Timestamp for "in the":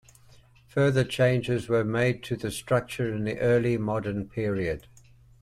3.13-3.37